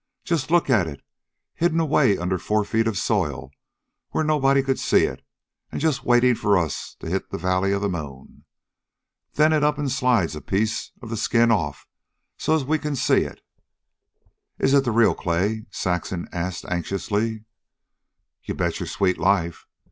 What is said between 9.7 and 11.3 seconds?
an' slides a piece of the